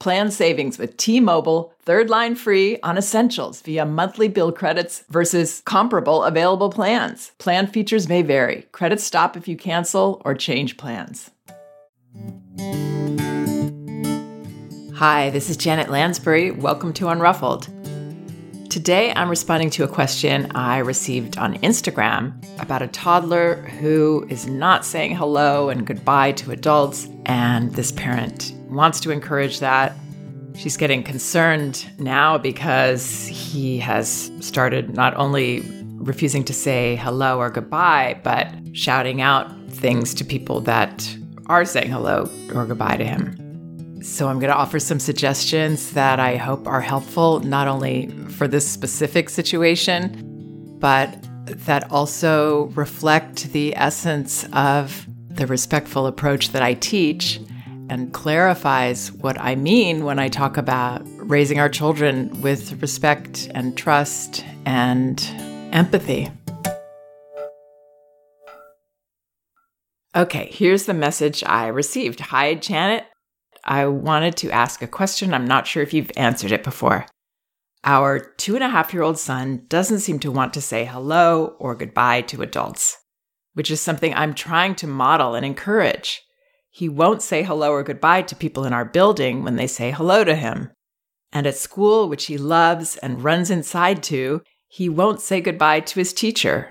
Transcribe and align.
Plan 0.00 0.30
savings 0.30 0.78
with 0.78 0.96
T-Mobile, 0.96 1.72
third 1.82 2.10
line 2.10 2.34
free 2.34 2.78
on 2.82 2.98
essentials 2.98 3.62
via 3.62 3.86
monthly 3.86 4.28
bill 4.28 4.52
credits 4.52 5.04
versus 5.08 5.62
comparable 5.64 6.24
available 6.24 6.70
plans. 6.70 7.32
Plan 7.38 7.66
features 7.66 8.08
may 8.08 8.22
vary. 8.22 8.66
Credits 8.72 9.04
stop 9.04 9.36
if 9.36 9.48
you 9.48 9.56
cancel 9.56 10.20
or 10.24 10.34
change 10.34 10.76
plans. 10.76 11.30
Hi, 14.96 15.30
this 15.30 15.50
is 15.50 15.56
Janet 15.56 15.90
Lansbury. 15.90 16.50
Welcome 16.50 16.92
to 16.94 17.06
Unruffled. 17.06 17.68
Today, 18.74 19.12
I'm 19.14 19.30
responding 19.30 19.70
to 19.70 19.84
a 19.84 19.88
question 19.88 20.50
I 20.56 20.78
received 20.78 21.38
on 21.38 21.54
Instagram 21.58 22.34
about 22.60 22.82
a 22.82 22.88
toddler 22.88 23.54
who 23.78 24.26
is 24.28 24.48
not 24.48 24.84
saying 24.84 25.14
hello 25.14 25.68
and 25.68 25.86
goodbye 25.86 26.32
to 26.32 26.50
adults, 26.50 27.08
and 27.24 27.72
this 27.74 27.92
parent 27.92 28.52
wants 28.68 28.98
to 29.02 29.12
encourage 29.12 29.60
that. 29.60 29.94
She's 30.56 30.76
getting 30.76 31.04
concerned 31.04 31.88
now 32.00 32.36
because 32.36 33.26
he 33.26 33.78
has 33.78 34.32
started 34.40 34.92
not 34.92 35.14
only 35.14 35.62
refusing 35.98 36.42
to 36.42 36.52
say 36.52 36.96
hello 36.96 37.38
or 37.38 37.50
goodbye, 37.50 38.20
but 38.24 38.52
shouting 38.72 39.20
out 39.20 39.54
things 39.70 40.14
to 40.14 40.24
people 40.24 40.60
that 40.62 41.16
are 41.46 41.64
saying 41.64 41.92
hello 41.92 42.28
or 42.52 42.66
goodbye 42.66 42.96
to 42.96 43.04
him. 43.04 43.43
So, 44.04 44.28
I'm 44.28 44.38
going 44.38 44.50
to 44.50 44.56
offer 44.56 44.78
some 44.78 45.00
suggestions 45.00 45.92
that 45.92 46.20
I 46.20 46.36
hope 46.36 46.68
are 46.68 46.82
helpful, 46.82 47.40
not 47.40 47.68
only 47.68 48.08
for 48.28 48.46
this 48.46 48.68
specific 48.68 49.30
situation, 49.30 50.76
but 50.78 51.16
that 51.46 51.90
also 51.90 52.66
reflect 52.74 53.50
the 53.54 53.74
essence 53.74 54.46
of 54.52 55.06
the 55.30 55.46
respectful 55.46 56.06
approach 56.06 56.50
that 56.50 56.62
I 56.62 56.74
teach 56.74 57.40
and 57.88 58.12
clarifies 58.12 59.10
what 59.10 59.40
I 59.40 59.54
mean 59.54 60.04
when 60.04 60.18
I 60.18 60.28
talk 60.28 60.58
about 60.58 61.00
raising 61.16 61.58
our 61.58 61.70
children 61.70 62.42
with 62.42 62.82
respect 62.82 63.50
and 63.54 63.74
trust 63.74 64.44
and 64.66 65.18
empathy. 65.72 66.30
Okay, 70.14 70.50
here's 70.52 70.84
the 70.84 70.94
message 70.94 71.42
I 71.44 71.68
received. 71.68 72.20
Hi, 72.20 72.54
Janet. 72.54 73.06
I 73.64 73.86
wanted 73.86 74.36
to 74.38 74.50
ask 74.50 74.82
a 74.82 74.86
question. 74.86 75.32
I'm 75.32 75.46
not 75.46 75.66
sure 75.66 75.82
if 75.82 75.94
you've 75.94 76.10
answered 76.16 76.52
it 76.52 76.62
before. 76.62 77.06
Our 77.82 78.18
two 78.18 78.54
and 78.54 78.64
a 78.64 78.68
half 78.68 78.94
year 78.94 79.02
old 79.02 79.18
son 79.18 79.64
doesn't 79.68 80.00
seem 80.00 80.18
to 80.20 80.30
want 80.30 80.54
to 80.54 80.60
say 80.60 80.84
hello 80.84 81.56
or 81.58 81.74
goodbye 81.74 82.22
to 82.22 82.42
adults, 82.42 82.98
which 83.54 83.70
is 83.70 83.80
something 83.80 84.14
I'm 84.14 84.34
trying 84.34 84.74
to 84.76 84.86
model 84.86 85.34
and 85.34 85.44
encourage. 85.44 86.22
He 86.70 86.88
won't 86.88 87.22
say 87.22 87.42
hello 87.42 87.70
or 87.70 87.82
goodbye 87.82 88.22
to 88.22 88.36
people 88.36 88.64
in 88.64 88.72
our 88.72 88.84
building 88.84 89.44
when 89.44 89.56
they 89.56 89.66
say 89.66 89.90
hello 89.90 90.24
to 90.24 90.34
him. 90.34 90.70
And 91.32 91.46
at 91.46 91.56
school, 91.56 92.08
which 92.08 92.26
he 92.26 92.38
loves 92.38 92.96
and 92.96 93.22
runs 93.22 93.50
inside 93.50 94.02
to, 94.04 94.42
he 94.68 94.88
won't 94.88 95.20
say 95.20 95.40
goodbye 95.40 95.80
to 95.80 96.00
his 96.00 96.12
teacher. 96.12 96.70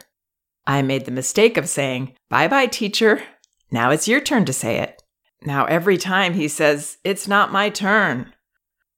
I 0.65 0.81
made 0.81 1.05
the 1.05 1.11
mistake 1.11 1.57
of 1.57 1.69
saying, 1.69 2.15
Bye 2.29 2.47
bye, 2.47 2.65
teacher. 2.65 3.21
Now 3.71 3.91
it's 3.91 4.07
your 4.07 4.21
turn 4.21 4.45
to 4.45 4.53
say 4.53 4.79
it. 4.79 5.02
Now, 5.45 5.65
every 5.65 5.97
time 5.97 6.33
he 6.33 6.47
says, 6.47 6.97
It's 7.03 7.27
not 7.27 7.51
my 7.51 7.69
turn. 7.69 8.33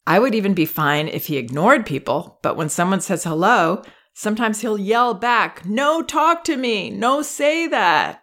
I 0.08 0.20
would 0.20 0.36
even 0.36 0.54
be 0.54 0.66
fine 0.66 1.08
if 1.08 1.28
he 1.28 1.38
ignored 1.38 1.86
people, 1.86 2.40
but 2.44 2.56
when 2.56 2.70
someone 2.70 3.02
says 3.02 3.24
hello, 3.24 3.82
sometimes 4.14 4.62
he'll 4.62 4.78
yell 4.78 5.14
back, 5.14 5.66
No, 5.66 6.02
talk 6.02 6.44
to 6.46 6.58
me. 6.58 6.90
No, 6.90 7.22
say 7.22 7.68
that. 7.68 8.22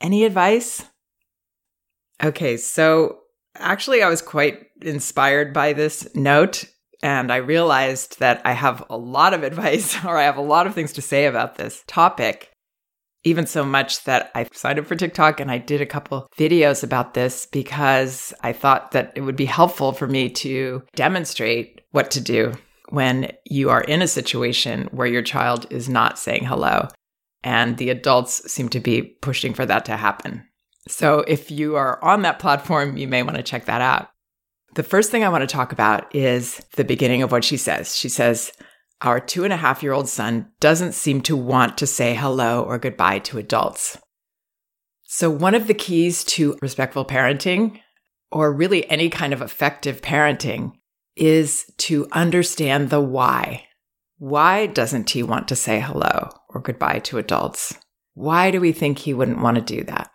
Any 0.00 0.24
advice? 0.24 0.84
Okay, 2.22 2.56
so 2.56 3.18
actually, 3.56 4.02
I 4.02 4.08
was 4.08 4.22
quite 4.22 4.66
inspired 4.82 5.52
by 5.52 5.72
this 5.72 6.08
note, 6.14 6.64
and 7.02 7.32
I 7.32 7.36
realized 7.36 8.20
that 8.20 8.40
I 8.44 8.52
have 8.52 8.84
a 8.88 8.96
lot 8.96 9.34
of 9.34 9.42
advice 9.42 9.96
or 10.04 10.16
I 10.16 10.24
have 10.24 10.36
a 10.36 10.42
lot 10.42 10.66
of 10.66 10.74
things 10.74 10.92
to 10.94 11.02
say 11.02 11.26
about 11.26 11.56
this 11.56 11.82
topic. 11.86 12.50
Even 13.26 13.44
so 13.44 13.64
much 13.64 14.04
that 14.04 14.30
I 14.36 14.46
signed 14.52 14.78
up 14.78 14.86
for 14.86 14.94
TikTok 14.94 15.40
and 15.40 15.50
I 15.50 15.58
did 15.58 15.80
a 15.80 15.86
couple 15.86 16.28
videos 16.38 16.84
about 16.84 17.14
this 17.14 17.46
because 17.46 18.32
I 18.40 18.52
thought 18.52 18.92
that 18.92 19.10
it 19.16 19.22
would 19.22 19.34
be 19.34 19.46
helpful 19.46 19.92
for 19.92 20.06
me 20.06 20.30
to 20.30 20.84
demonstrate 20.94 21.80
what 21.90 22.12
to 22.12 22.20
do 22.20 22.52
when 22.90 23.32
you 23.44 23.68
are 23.68 23.80
in 23.80 24.00
a 24.00 24.06
situation 24.06 24.88
where 24.92 25.08
your 25.08 25.22
child 25.22 25.66
is 25.70 25.88
not 25.88 26.20
saying 26.20 26.44
hello 26.44 26.86
and 27.42 27.78
the 27.78 27.90
adults 27.90 28.48
seem 28.48 28.68
to 28.68 28.78
be 28.78 29.02
pushing 29.02 29.54
for 29.54 29.66
that 29.66 29.84
to 29.86 29.96
happen. 29.96 30.44
So 30.86 31.24
if 31.26 31.50
you 31.50 31.74
are 31.74 32.02
on 32.04 32.22
that 32.22 32.38
platform, 32.38 32.96
you 32.96 33.08
may 33.08 33.24
want 33.24 33.38
to 33.38 33.42
check 33.42 33.64
that 33.64 33.80
out. 33.80 34.08
The 34.76 34.84
first 34.84 35.10
thing 35.10 35.24
I 35.24 35.30
want 35.30 35.42
to 35.42 35.52
talk 35.52 35.72
about 35.72 36.14
is 36.14 36.64
the 36.76 36.84
beginning 36.84 37.22
of 37.22 37.32
what 37.32 37.42
she 37.42 37.56
says. 37.56 37.96
She 37.96 38.08
says, 38.08 38.52
Our 39.02 39.20
two 39.20 39.44
and 39.44 39.52
a 39.52 39.58
half 39.58 39.82
year 39.82 39.92
old 39.92 40.08
son 40.08 40.50
doesn't 40.60 40.92
seem 40.92 41.20
to 41.22 41.36
want 41.36 41.76
to 41.78 41.86
say 41.86 42.14
hello 42.14 42.62
or 42.62 42.78
goodbye 42.78 43.18
to 43.20 43.38
adults. 43.38 43.98
So, 45.02 45.30
one 45.30 45.54
of 45.54 45.66
the 45.66 45.74
keys 45.74 46.24
to 46.24 46.58
respectful 46.62 47.04
parenting, 47.04 47.80
or 48.32 48.52
really 48.52 48.88
any 48.90 49.08
kind 49.08 49.32
of 49.32 49.42
effective 49.42 50.00
parenting, 50.00 50.72
is 51.14 51.70
to 51.78 52.08
understand 52.12 52.90
the 52.90 53.00
why. 53.00 53.66
Why 54.18 54.66
doesn't 54.66 55.10
he 55.10 55.22
want 55.22 55.46
to 55.48 55.56
say 55.56 55.80
hello 55.80 56.30
or 56.48 56.60
goodbye 56.60 57.00
to 57.00 57.18
adults? 57.18 57.74
Why 58.14 58.50
do 58.50 58.60
we 58.60 58.72
think 58.72 58.98
he 58.98 59.14
wouldn't 59.14 59.42
want 59.42 59.56
to 59.56 59.76
do 59.76 59.84
that? 59.84 60.10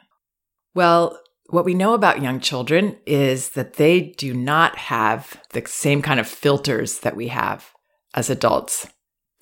Well, 0.74 1.20
what 1.52 1.66
we 1.66 1.74
know 1.74 1.94
about 1.94 2.22
young 2.22 2.40
children 2.40 2.98
is 3.06 3.52
that 3.52 3.74
they 3.74 4.02
do 4.18 4.34
not 4.34 4.76
have 4.78 5.40
the 5.52 5.64
same 5.68 6.02
kind 6.02 6.20
of 6.20 6.28
filters 6.28 7.00
that 7.00 7.16
we 7.16 7.28
have 7.28 7.72
as 8.14 8.30
adults. 8.30 8.88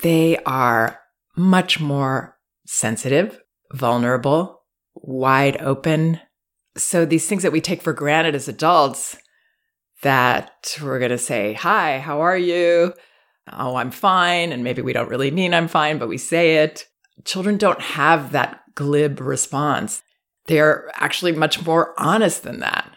They 0.00 0.38
are 0.44 1.00
much 1.36 1.80
more 1.80 2.36
sensitive, 2.66 3.40
vulnerable, 3.72 4.62
wide 4.94 5.60
open. 5.60 6.20
So, 6.76 7.04
these 7.04 7.26
things 7.26 7.42
that 7.42 7.52
we 7.52 7.60
take 7.60 7.82
for 7.82 7.92
granted 7.92 8.34
as 8.34 8.48
adults 8.48 9.16
that 10.02 10.76
we're 10.82 10.98
going 10.98 11.10
to 11.10 11.18
say, 11.18 11.54
Hi, 11.54 11.98
how 11.98 12.20
are 12.20 12.38
you? 12.38 12.94
Oh, 13.52 13.76
I'm 13.76 13.90
fine. 13.90 14.52
And 14.52 14.62
maybe 14.62 14.82
we 14.82 14.92
don't 14.92 15.08
really 15.08 15.30
mean 15.30 15.54
I'm 15.54 15.68
fine, 15.68 15.98
but 15.98 16.08
we 16.08 16.18
say 16.18 16.58
it. 16.58 16.86
Children 17.24 17.58
don't 17.58 17.80
have 17.80 18.32
that 18.32 18.60
glib 18.74 19.20
response. 19.20 20.02
They're 20.46 20.90
actually 20.94 21.32
much 21.32 21.64
more 21.64 21.94
honest 21.98 22.42
than 22.42 22.60
that. 22.60 22.90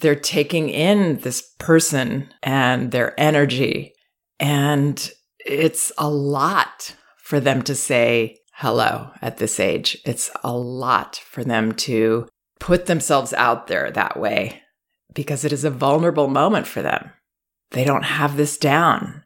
They're 0.00 0.14
taking 0.14 0.68
in 0.68 1.18
this 1.18 1.42
person 1.58 2.32
and 2.42 2.92
their 2.92 3.18
energy. 3.18 3.93
And 4.38 5.10
it's 5.44 5.92
a 5.98 6.08
lot 6.08 6.94
for 7.18 7.40
them 7.40 7.62
to 7.62 7.74
say 7.74 8.38
hello 8.54 9.10
at 9.20 9.38
this 9.38 9.58
age. 9.58 9.98
It's 10.04 10.30
a 10.42 10.52
lot 10.52 11.16
for 11.16 11.44
them 11.44 11.72
to 11.72 12.28
put 12.60 12.86
themselves 12.86 13.32
out 13.32 13.66
there 13.66 13.90
that 13.90 14.18
way 14.18 14.62
because 15.12 15.44
it 15.44 15.52
is 15.52 15.64
a 15.64 15.70
vulnerable 15.70 16.28
moment 16.28 16.66
for 16.66 16.82
them. 16.82 17.10
They 17.70 17.84
don't 17.84 18.04
have 18.04 18.36
this 18.36 18.56
down. 18.56 19.24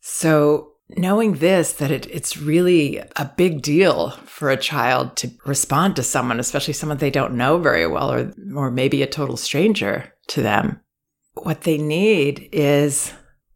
So, 0.00 0.72
knowing 0.96 1.34
this, 1.34 1.72
that 1.74 1.90
it, 1.90 2.06
it's 2.06 2.38
really 2.38 2.98
a 3.16 3.30
big 3.36 3.62
deal 3.62 4.10
for 4.24 4.50
a 4.50 4.56
child 4.56 5.16
to 5.16 5.30
respond 5.44 5.96
to 5.96 6.02
someone, 6.02 6.40
especially 6.40 6.72
someone 6.72 6.98
they 6.98 7.10
don't 7.10 7.34
know 7.34 7.58
very 7.58 7.86
well 7.86 8.12
or, 8.12 8.32
or 8.54 8.70
maybe 8.70 9.02
a 9.02 9.06
total 9.06 9.36
stranger 9.36 10.12
to 10.28 10.42
them. 10.42 10.80
What 11.34 11.62
they 11.62 11.78
need 11.78 12.48
is 12.52 13.12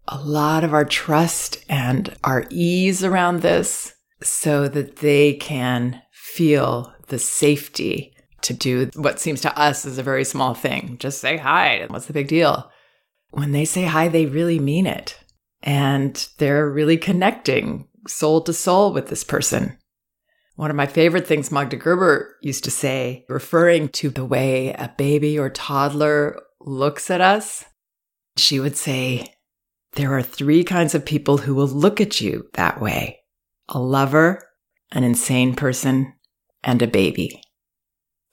a 0.08 0.18
lot 0.18 0.64
of 0.64 0.74
our 0.74 0.84
trust 0.84 1.64
and 1.68 2.14
our 2.24 2.44
ease 2.50 3.04
around 3.04 3.40
this 3.40 3.94
so 4.22 4.68
that 4.68 4.96
they 4.96 5.34
can 5.34 6.02
feel 6.12 6.92
the 7.08 7.18
safety 7.18 8.14
to 8.42 8.52
do 8.52 8.90
what 8.94 9.20
seems 9.20 9.40
to 9.40 9.58
us 9.58 9.84
is 9.84 9.98
a 9.98 10.02
very 10.02 10.24
small 10.24 10.54
thing. 10.54 10.96
Just 10.98 11.20
say 11.20 11.36
hi. 11.36 11.86
What's 11.88 12.06
the 12.06 12.12
big 12.12 12.28
deal? 12.28 12.70
When 13.30 13.52
they 13.52 13.64
say 13.64 13.84
hi, 13.84 14.08
they 14.08 14.26
really 14.26 14.58
mean 14.58 14.86
it. 14.86 15.18
And 15.62 16.28
they're 16.38 16.68
really 16.68 16.96
connecting 16.96 17.88
soul 18.08 18.40
to 18.42 18.52
soul 18.52 18.92
with 18.92 19.08
this 19.08 19.24
person. 19.24 19.78
One 20.56 20.70
of 20.70 20.76
my 20.76 20.86
favorite 20.86 21.26
things 21.26 21.50
Magda 21.50 21.76
Gerber 21.76 22.36
used 22.42 22.64
to 22.64 22.70
say, 22.70 23.24
referring 23.28 23.88
to 23.90 24.10
the 24.10 24.24
way 24.24 24.72
a 24.72 24.92
baby 24.98 25.38
or 25.38 25.48
toddler 25.48 26.40
looks 26.60 27.10
at 27.10 27.20
us, 27.20 27.64
she 28.36 28.60
would 28.60 28.76
say, 28.76 29.34
There 29.94 30.16
are 30.16 30.22
three 30.22 30.64
kinds 30.64 30.94
of 30.94 31.04
people 31.04 31.38
who 31.38 31.54
will 31.54 31.66
look 31.66 32.00
at 32.00 32.20
you 32.20 32.48
that 32.54 32.80
way 32.80 33.20
a 33.68 33.78
lover, 33.78 34.42
an 34.90 35.04
insane 35.04 35.54
person, 35.54 36.14
and 36.62 36.80
a 36.82 36.86
baby. 36.86 37.42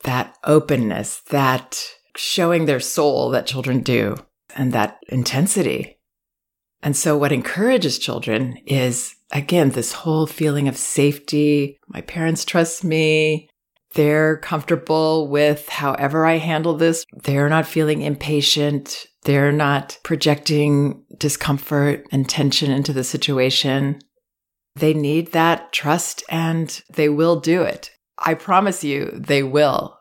That 0.03 0.37
openness, 0.43 1.21
that 1.29 1.81
showing 2.15 2.65
their 2.65 2.79
soul 2.79 3.29
that 3.31 3.45
children 3.45 3.81
do, 3.81 4.17
and 4.55 4.73
that 4.73 4.99
intensity. 5.09 5.99
And 6.81 6.95
so, 6.95 7.17
what 7.17 7.31
encourages 7.31 7.99
children 7.99 8.57
is, 8.65 9.15
again, 9.31 9.71
this 9.71 9.91
whole 9.91 10.27
feeling 10.27 10.67
of 10.67 10.77
safety. 10.77 11.77
My 11.87 12.01
parents 12.01 12.45
trust 12.45 12.83
me. 12.83 13.49
They're 13.95 14.37
comfortable 14.37 15.27
with 15.27 15.67
however 15.67 16.25
I 16.25 16.37
handle 16.37 16.75
this. 16.75 17.05
They're 17.11 17.49
not 17.49 17.67
feeling 17.67 18.01
impatient. 18.01 19.07
They're 19.23 19.51
not 19.51 19.99
projecting 20.03 21.03
discomfort 21.17 22.05
and 22.11 22.27
tension 22.27 22.71
into 22.71 22.93
the 22.93 23.03
situation. 23.03 23.99
They 24.75 24.93
need 24.93 25.33
that 25.33 25.73
trust 25.73 26.23
and 26.29 26.81
they 26.93 27.09
will 27.09 27.39
do 27.39 27.61
it. 27.61 27.91
I 28.17 28.33
promise 28.33 28.83
you, 28.83 29.11
they 29.13 29.43
will. 29.43 29.97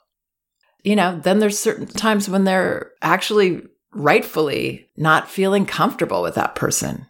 You 0.85 0.97
know, 0.97 1.21
then 1.23 1.41
there's 1.41 1.59
certain 1.59 1.87
times 1.87 2.29
when 2.29 2.45
they're 2.45 2.93
actually 3.03 3.63
rightfully 3.93 4.89
not 4.97 5.29
feeling 5.29 5.67
comfortable 5.67 6.23
with 6.23 6.35
that 6.37 6.55
person. 6.55 7.07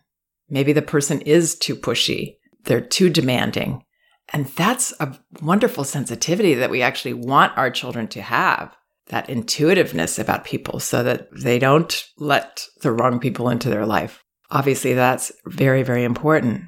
Maybe 0.49 0.73
the 0.73 0.83
person 0.83 1.21
is 1.23 1.57
too 1.57 1.77
pushy, 1.77 2.37
they're 2.65 2.81
too 2.81 3.11
demanding. 3.11 3.85
And 4.33 4.47
that's 4.47 4.93
a 5.01 5.17
wonderful 5.43 5.85
sensitivity 5.85 6.55
that 6.55 6.71
we 6.71 6.83
actually 6.83 7.15
want 7.15 7.57
our 7.57 7.71
children 7.71 8.09
to 8.09 8.23
have 8.23 8.75
that 9.09 9.31
intuitiveness 9.31 10.19
about 10.19 10.45
people 10.45 10.81
so 10.81 11.03
that 11.03 11.29
they 11.33 11.59
don't 11.59 12.05
let 12.19 12.65
the 12.83 12.93
wrong 12.93 13.19
people 13.19 13.49
into 13.49 13.71
their 13.71 13.87
life. 13.87 14.23
Obviously, 14.51 14.95
that's 14.95 15.33
very, 15.47 15.83
very 15.83 16.05
important. 16.05 16.65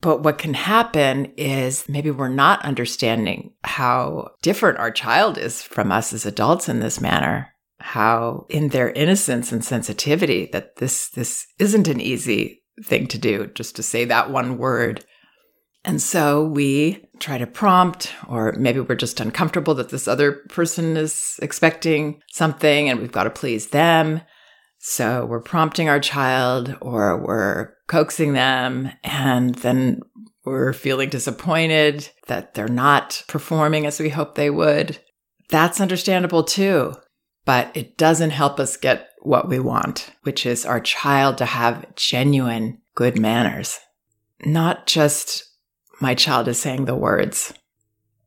But 0.00 0.24
what 0.24 0.38
can 0.38 0.54
happen 0.54 1.26
is 1.36 1.88
maybe 1.88 2.10
we're 2.10 2.28
not 2.28 2.64
understanding 2.64 3.54
how 3.62 4.30
different 4.42 4.78
our 4.78 4.90
child 4.90 5.38
is 5.38 5.62
from 5.62 5.92
us 5.92 6.12
as 6.12 6.26
adults 6.26 6.68
in 6.68 6.80
this 6.80 7.00
manner. 7.00 7.48
How 7.78 8.46
in 8.48 8.68
their 8.68 8.90
innocence 8.90 9.52
and 9.52 9.64
sensitivity 9.64 10.48
that 10.52 10.76
this 10.76 11.08
this 11.10 11.46
isn't 11.58 11.88
an 11.88 12.00
easy 12.00 12.62
thing 12.82 13.06
to 13.08 13.18
do 13.18 13.48
just 13.54 13.76
to 13.76 13.82
say 13.82 14.04
that 14.04 14.30
one 14.30 14.58
word. 14.58 15.04
And 15.84 16.00
so 16.00 16.44
we 16.44 17.04
try 17.18 17.38
to 17.38 17.46
prompt, 17.46 18.12
or 18.28 18.52
maybe 18.56 18.80
we're 18.80 18.94
just 18.94 19.20
uncomfortable 19.20 19.74
that 19.74 19.88
this 19.88 20.06
other 20.06 20.32
person 20.48 20.96
is 20.96 21.38
expecting 21.42 22.20
something 22.30 22.88
and 22.88 23.00
we've 23.00 23.12
got 23.12 23.24
to 23.24 23.30
please 23.30 23.68
them. 23.68 24.20
So 24.78 25.26
we're 25.26 25.40
prompting 25.40 25.88
our 25.88 26.00
child 26.00 26.76
or 26.80 27.20
we're 27.24 27.74
coaxing 27.86 28.32
them 28.32 28.90
and 29.04 29.54
then 29.56 30.00
we're 30.44 30.72
feeling 30.72 31.08
disappointed 31.08 32.08
that 32.26 32.54
they're 32.54 32.68
not 32.68 33.22
performing 33.28 33.86
as 33.86 34.00
we 34.00 34.08
hope 34.08 34.34
they 34.34 34.50
would. 34.50 34.98
That's 35.50 35.80
understandable 35.80 36.42
too, 36.42 36.94
but 37.44 37.70
it 37.76 37.96
doesn't 37.96 38.30
help 38.30 38.58
us 38.58 38.76
get 38.76 39.10
what 39.20 39.48
we 39.48 39.60
want, 39.60 40.10
which 40.22 40.46
is 40.46 40.66
our 40.66 40.80
child 40.80 41.38
to 41.38 41.44
have 41.44 41.94
genuine 41.94 42.78
good 42.94 43.18
manners. 43.18 43.78
Not 44.44 44.86
just 44.86 45.44
my 46.02 46.14
child 46.14 46.48
is 46.48 46.58
saying 46.58 46.84
the 46.84 46.94
words. 46.94 47.54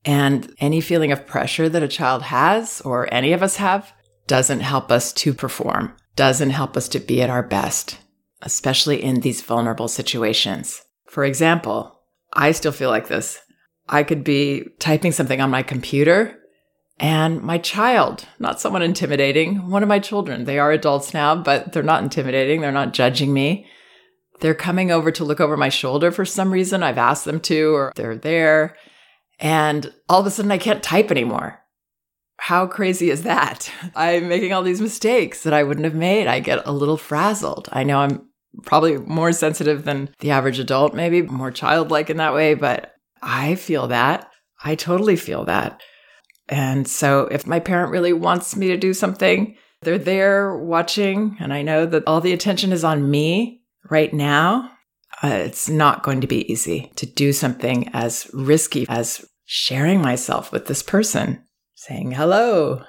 And 0.04 0.52
any 0.60 0.82
feeling 0.82 1.12
of 1.12 1.28
pressure 1.28 1.70
that 1.70 1.84
a 1.84 1.88
child 1.88 2.24
has, 2.24 2.82
or 2.82 3.14
any 3.14 3.34
of 3.34 3.44
us 3.44 3.58
have, 3.58 3.94
doesn't 4.26 4.62
help 4.62 4.92
us 4.92 5.14
to 5.14 5.34
perform, 5.34 5.96
doesn't 6.16 6.50
help 6.50 6.76
us 6.76 6.88
to 6.90 7.00
be 7.00 7.22
at 7.22 7.30
our 7.30 7.44
best 7.44 8.00
especially 8.46 9.04
in 9.04 9.22
these 9.22 9.42
vulnerable 9.42 9.88
situations. 9.88 10.84
For 11.08 11.26
example, 11.26 12.00
I 12.32 12.52
still 12.52 12.72
feel 12.72 12.90
like 12.90 13.08
this. 13.08 13.40
I 13.90 14.04
could 14.04 14.24
be 14.24 14.66
typing 14.80 15.12
something 15.12 15.42
on 15.42 15.50
my 15.50 15.64
computer 15.64 16.40
and 17.00 17.42
my 17.42 17.58
child, 17.58 18.26
not 18.40 18.62
someone 18.62 18.82
intimidating, 18.82 19.70
one 19.70 19.84
of 19.84 19.90
my 19.90 20.00
children, 20.00 20.46
they 20.46 20.60
are 20.60 20.72
adults 20.72 21.14
now, 21.14 21.36
but 21.36 21.74
they're 21.74 21.84
not 21.84 22.04
intimidating. 22.04 22.62
They're 22.62 22.72
not 22.72 22.94
judging 22.94 23.34
me. 23.34 23.68
They're 24.40 24.54
coming 24.54 24.92
over 24.92 25.12
to 25.12 25.24
look 25.24 25.40
over 25.40 25.58
my 25.58 25.70
shoulder 25.70 26.12
for 26.12 26.26
some 26.26 26.52
reason. 26.52 26.84
I've 26.84 26.98
asked 26.98 27.26
them 27.26 27.40
to, 27.42 27.76
or 27.76 27.94
they're 27.96 28.18
there. 28.18 28.76
And 29.40 29.94
all 30.10 30.22
of 30.22 30.28
a 30.28 30.32
sudden, 30.32 30.52
I 30.52 30.58
can't 30.58 30.84
type 30.84 31.12
anymore. 31.12 31.62
How 32.38 32.68
crazy 32.68 33.10
is 33.10 33.24
that? 33.24 33.72
I'm 33.96 34.28
making 34.28 34.54
all 34.54 34.64
these 34.64 34.82
mistakes 34.82 35.44
that 35.44 35.54
I 35.54 35.64
wouldn't 35.64 35.86
have 35.86 35.96
made. 35.96 36.28
I 36.28 36.40
get 36.40 36.66
a 36.66 36.72
little 36.72 36.98
frazzled. 36.98 37.70
I 37.72 37.84
know 37.84 38.00
I'm 38.00 38.30
probably 38.64 38.98
more 38.98 39.32
sensitive 39.32 39.86
than 39.86 40.10
the 40.20 40.32
average 40.32 40.60
adult, 40.60 40.94
maybe 40.94 41.22
more 41.22 41.52
childlike 41.52 42.10
in 42.10 42.18
that 42.18 42.34
way, 42.34 42.54
but 42.54 42.94
I 43.22 43.56
feel 43.56 43.88
that. 43.88 44.30
I 44.64 44.76
totally 44.76 45.16
feel 45.16 45.46
that. 45.46 45.82
And 46.48 46.88
so 46.88 47.22
if 47.32 47.48
my 47.48 47.60
parent 47.60 47.92
really 47.92 48.14
wants 48.14 48.56
me 48.56 48.68
to 48.68 48.78
do 48.78 48.94
something, 48.94 49.58
they're 49.82 49.98
there 49.98 50.56
watching, 50.58 51.36
and 51.40 51.54
I 51.54 51.62
know 51.62 51.86
that 51.86 52.04
all 52.08 52.22
the 52.22 52.34
attention 52.34 52.72
is 52.72 52.84
on 52.84 53.10
me 53.10 53.62
right 53.90 54.14
now. 54.14 54.72
Uh, 55.24 55.28
it's 55.28 55.70
not 55.70 56.04
going 56.04 56.22
to 56.22 56.28
be 56.28 56.52
easy 56.52 56.92
to 56.96 57.06
do 57.06 57.32
something 57.32 57.90
as 57.94 58.30
risky 58.34 58.86
as 58.90 59.26
sharing 59.46 60.02
myself 60.02 60.52
with 60.52 60.68
this 60.68 60.84
person, 60.84 61.44
saying 61.76 62.12
hello, 62.12 62.84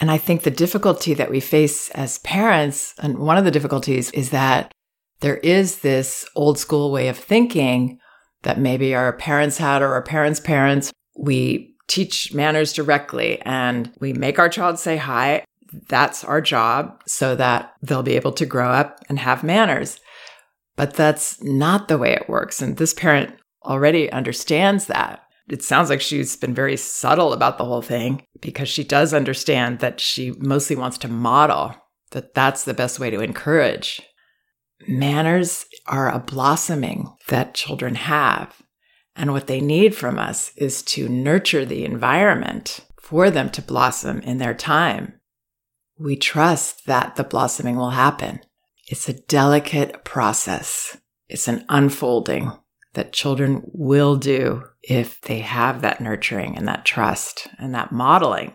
and 0.00 0.10
I 0.10 0.18
think 0.18 0.42
the 0.42 0.50
difficulty 0.50 1.14
that 1.14 1.30
we 1.30 1.40
face 1.40 1.90
as 1.90 2.18
parents, 2.18 2.94
and 2.98 3.18
one 3.18 3.38
of 3.38 3.44
the 3.44 3.50
difficulties 3.50 4.10
is 4.10 4.30
that 4.30 4.72
there 5.20 5.36
is 5.38 5.78
this 5.78 6.28
old 6.34 6.58
school 6.58 6.90
way 6.90 7.08
of 7.08 7.16
thinking 7.16 7.98
that 8.42 8.58
maybe 8.58 8.94
our 8.94 9.12
parents 9.12 9.58
had 9.58 9.82
or 9.82 9.92
our 9.92 10.02
parents' 10.02 10.40
parents. 10.40 10.92
We 11.16 11.74
teach 11.86 12.34
manners 12.34 12.72
directly 12.72 13.40
and 13.42 13.92
we 14.00 14.12
make 14.12 14.38
our 14.38 14.48
child 14.48 14.78
say 14.78 14.96
hi. 14.96 15.44
That's 15.88 16.24
our 16.24 16.40
job 16.40 17.02
so 17.06 17.34
that 17.36 17.72
they'll 17.82 18.02
be 18.02 18.16
able 18.16 18.32
to 18.32 18.46
grow 18.46 18.70
up 18.70 19.00
and 19.08 19.18
have 19.18 19.42
manners. 19.42 20.00
But 20.76 20.94
that's 20.94 21.42
not 21.42 21.88
the 21.88 21.98
way 21.98 22.12
it 22.12 22.28
works. 22.28 22.60
And 22.60 22.76
this 22.76 22.94
parent 22.94 23.34
already 23.64 24.10
understands 24.10 24.86
that 24.86 25.24
it 25.48 25.62
sounds 25.62 25.90
like 25.90 26.00
she's 26.00 26.36
been 26.36 26.54
very 26.54 26.76
subtle 26.76 27.32
about 27.32 27.58
the 27.58 27.64
whole 27.64 27.82
thing 27.82 28.24
because 28.40 28.68
she 28.68 28.82
does 28.82 29.12
understand 29.12 29.80
that 29.80 30.00
she 30.00 30.32
mostly 30.38 30.74
wants 30.74 30.98
to 30.98 31.08
model 31.08 31.74
that 32.12 32.34
that's 32.34 32.64
the 32.64 32.74
best 32.74 32.98
way 32.98 33.10
to 33.10 33.20
encourage. 33.20 34.00
Manners 34.88 35.66
are 35.86 36.10
a 36.10 36.18
blossoming 36.18 37.12
that 37.28 37.54
children 37.54 37.94
have. 37.94 38.62
And 39.16 39.32
what 39.32 39.46
they 39.46 39.60
need 39.60 39.94
from 39.94 40.18
us 40.18 40.52
is 40.56 40.82
to 40.82 41.08
nurture 41.08 41.64
the 41.64 41.84
environment 41.84 42.80
for 43.00 43.30
them 43.30 43.50
to 43.50 43.62
blossom 43.62 44.20
in 44.20 44.38
their 44.38 44.54
time. 44.54 45.20
We 45.98 46.16
trust 46.16 46.86
that 46.86 47.16
the 47.16 47.24
blossoming 47.24 47.76
will 47.76 47.90
happen. 47.90 48.40
It's 48.88 49.08
a 49.08 49.12
delicate 49.14 50.04
process. 50.04 50.96
It's 51.28 51.48
an 51.48 51.64
unfolding 51.68 52.52
that 52.94 53.12
children 53.12 53.62
will 53.72 54.16
do 54.16 54.64
if 54.82 55.20
they 55.22 55.38
have 55.38 55.80
that 55.82 56.00
nurturing 56.00 56.56
and 56.56 56.68
that 56.68 56.84
trust 56.84 57.48
and 57.58 57.74
that 57.74 57.92
modeling. 57.92 58.52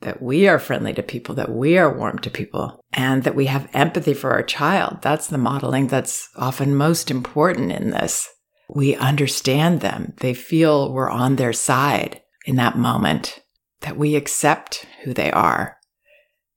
that 0.00 0.22
we 0.22 0.48
are 0.48 0.58
friendly 0.58 0.92
to 0.94 1.02
people, 1.02 1.34
that 1.34 1.50
we 1.50 1.76
are 1.76 1.96
warm 1.96 2.18
to 2.20 2.30
people, 2.30 2.84
and 2.92 3.22
that 3.24 3.34
we 3.34 3.46
have 3.46 3.68
empathy 3.74 4.14
for 4.14 4.30
our 4.30 4.42
child. 4.42 4.98
That's 5.02 5.26
the 5.26 5.38
modeling 5.38 5.88
that's 5.88 6.28
often 6.36 6.74
most 6.74 7.10
important 7.10 7.72
in 7.72 7.90
this. 7.90 8.28
We 8.68 8.96
understand 8.96 9.80
them. 9.80 10.14
They 10.18 10.34
feel 10.34 10.92
we're 10.92 11.10
on 11.10 11.36
their 11.36 11.52
side 11.52 12.22
in 12.46 12.56
that 12.56 12.78
moment, 12.78 13.40
that 13.80 13.96
we 13.96 14.16
accept 14.16 14.86
who 15.04 15.12
they 15.12 15.30
are. 15.30 15.76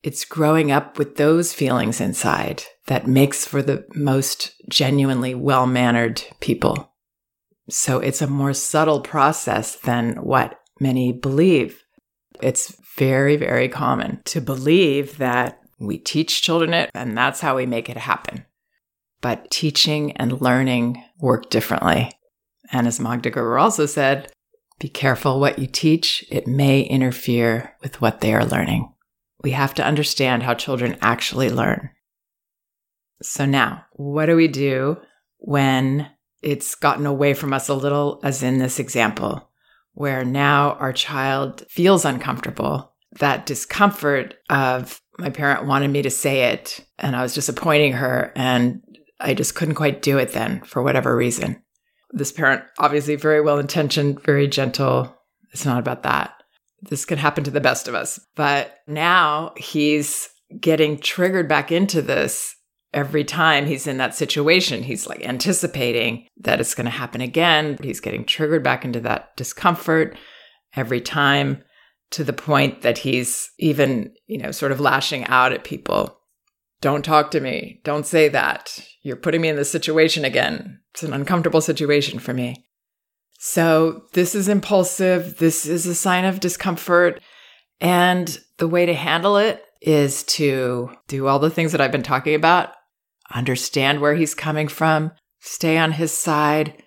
It's 0.04 0.26
growing 0.26 0.70
up 0.70 0.98
with 0.98 1.16
those 1.16 1.54
feelings 1.54 2.02
inside 2.02 2.64
that 2.88 3.08
makes 3.08 3.46
for 3.46 3.62
the 3.62 3.86
most 3.96 4.52
genuinely 4.70 5.34
well 5.34 5.66
mannered 5.66 6.22
people. 6.42 6.94
So 7.70 8.00
it's 8.00 8.22
a 8.22 8.28
more 8.28 8.54
subtle 8.54 9.00
process 9.00 9.78
than 9.78 10.18
what 10.18 10.60
many 10.82 11.14
believe. 11.14 11.82
It's 12.42 12.76
very, 12.98 13.38
very 13.38 13.70
common 13.70 14.22
to 14.26 14.42
believe 14.42 15.18
that 15.20 15.60
we 15.80 15.98
teach 15.98 16.42
children 16.42 16.74
it 16.74 16.92
and 16.94 17.18
that's 17.18 17.40
how 17.40 17.56
we 17.56 17.66
make 17.66 17.90
it 17.90 17.98
happen. 17.98 18.46
But 19.22 19.50
teaching 19.50 20.12
and 20.18 20.42
learning 20.42 21.02
work 21.18 21.50
differently. 21.50 22.12
And 22.74 22.88
as 22.88 23.00
Magda 23.00 23.30
Gerber 23.30 23.58
also 23.58 23.86
said, 23.86 24.32
be 24.80 24.90
careful 24.90 25.40
what 25.40 25.60
you 25.60 25.68
teach. 25.68 26.26
It 26.30 26.46
may 26.46 26.82
interfere 26.82 27.78
with 27.82 28.02
what 28.02 28.20
they 28.20 28.34
are 28.34 28.46
learning. 28.46 28.93
We 29.44 29.52
have 29.52 29.74
to 29.76 29.86
understand 29.86 30.44
how 30.44 30.54
children 30.54 30.98
actually 31.02 31.50
learn. 31.50 31.90
So 33.22 33.46
now, 33.46 33.86
what 33.92 34.26
do 34.28 34.36
we 34.36 34.48
do 34.48 34.98
when 35.38 36.10
it's 36.42 36.76
gotten 36.76 37.06
away 37.06 37.34
from 37.34 37.54
us 37.54 37.68
a 37.68 37.74
little, 37.74 38.20
as 38.24 38.42
in 38.42 38.58
this 38.58 38.80
example, 38.80 39.50
where 39.94 40.24
now 40.24 40.74
our 40.74 40.94
child 40.94 41.66
feels 41.70 42.06
uncomfortable? 42.06 42.94
That 43.20 43.46
discomfort 43.46 44.36
of 44.50 45.02
my 45.20 45.30
parent 45.30 45.68
wanted 45.68 45.90
me 45.90 46.02
to 46.02 46.10
say 46.10 46.52
it 46.52 46.80
and 46.98 47.16
I 47.16 47.22
was 47.22 47.36
disappointing 47.36 47.94
her 47.94 48.32
and 48.36 48.82
I 49.20 49.34
just 49.34 49.56
couldn't 49.56 49.76
quite 49.76 50.02
do 50.02 50.18
it 50.18 50.32
then 50.32 50.62
for 50.62 50.82
whatever 50.82 51.16
reason. 51.16 51.62
This 52.12 52.32
parent, 52.32 52.64
obviously 52.80 53.16
very 53.16 53.42
well 53.42 53.60
intentioned, 53.60 54.24
very 54.24 54.48
gentle. 54.48 55.16
It's 55.52 55.66
not 55.66 55.80
about 55.80 56.04
that 56.04 56.34
this 56.90 57.06
can 57.06 57.18
happen 57.18 57.44
to 57.44 57.52
the 57.52 57.62
best 57.62 57.88
of 57.88 57.96
us. 57.96 58.20
But 58.36 58.80
now 58.88 59.54
he's 59.58 60.30
getting 60.60 61.00
triggered 61.00 61.48
back 61.48 61.72
into 61.72 62.02
this 62.02 62.56
every 62.94 63.24
time 63.24 63.66
he's 63.66 63.88
in 63.88 63.98
that 63.98 64.16
situation. 64.16 64.84
He's 64.84 65.08
like 65.08 65.26
anticipating 65.26 66.28
that 66.42 66.60
it's 66.60 66.76
going 66.76 66.86
to 66.86 66.92
happen 66.92 67.22
again. 67.22 67.78
He's 67.82 68.00
getting 68.00 68.26
triggered 68.26 68.64
back 68.64 68.86
into 68.86 69.00
that 69.02 69.36
discomfort 69.36 70.18
every 70.76 71.02
time 71.02 71.64
to 72.12 72.24
the 72.24 72.34
point 72.34 72.82
that 72.82 73.00
he's 73.00 73.50
even, 73.58 74.14
you 74.28 74.38
know, 74.38 74.52
sort 74.52 74.72
of 74.72 74.80
lashing 74.80 75.26
out 75.26 75.52
at 75.52 75.64
people. 75.64 76.20
Don't 76.82 77.04
talk 77.04 77.32
to 77.32 77.40
me. 77.40 77.82
Don't 77.84 78.06
say 78.06 78.28
that. 78.30 78.80
You're 79.02 79.16
putting 79.16 79.42
me 79.42 79.50
in 79.50 79.56
this 79.56 79.72
situation 79.72 80.26
again. 80.26 80.82
It's 80.94 81.04
an 81.04 81.14
uncomfortable 81.14 81.62
situation 81.62 82.20
for 82.20 82.34
me. 82.34 82.66
So 83.46 84.04
this 84.14 84.36
is 84.36 84.48
impulsive. 84.48 85.36
This 85.36 85.66
is 85.66 85.86
a 85.86 85.94
sign 85.94 86.24
of 86.24 86.40
discomfort. 86.40 87.22
And 87.82 88.40
the 88.58 88.70
way 88.70 88.86
to 88.86 88.94
handle 88.94 89.36
it 89.36 89.62
is 89.82 90.24
to 90.24 90.92
do 91.10 91.28
all 91.28 91.40
the 91.40 91.50
things 91.50 91.74
that 91.74 91.82
I've 91.82 91.92
been 91.92 92.04
talking 92.04 92.36
about, 92.36 92.70
understand 93.36 94.00
where 94.00 94.16
he's 94.16 94.34
coming 94.34 94.70
from, 94.70 95.12
stay 95.42 95.78
on 95.78 95.92
his 95.92 96.14
side, 96.14 96.82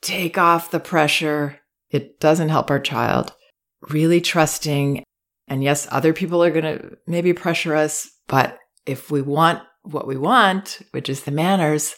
take 0.00 0.38
off 0.38 0.70
the 0.70 0.80
pressure. 0.80 1.60
It 1.90 2.18
doesn't 2.20 2.48
help 2.48 2.70
our 2.70 2.80
child. 2.80 3.34
Really 3.90 4.22
trusting. 4.22 5.04
And 5.46 5.62
yes, 5.62 5.86
other 5.90 6.14
people 6.14 6.42
are 6.42 6.50
going 6.50 6.78
to 6.78 6.96
maybe 7.06 7.34
pressure 7.34 7.74
us, 7.74 8.08
but 8.28 8.56
if 8.86 9.10
we 9.10 9.20
want 9.20 9.62
what 9.82 10.06
we 10.06 10.16
want, 10.16 10.80
which 10.92 11.10
is 11.10 11.24
the 11.24 11.32
manners, 11.32 11.94